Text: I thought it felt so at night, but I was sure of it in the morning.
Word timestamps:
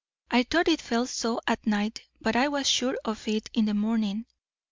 I 0.31 0.41
thought 0.41 0.67
it 0.67 0.81
felt 0.81 1.09
so 1.09 1.39
at 1.45 1.67
night, 1.67 2.01
but 2.19 2.35
I 2.35 2.47
was 2.47 2.67
sure 2.67 2.97
of 3.05 3.27
it 3.27 3.51
in 3.53 3.65
the 3.65 3.75
morning. 3.75 4.25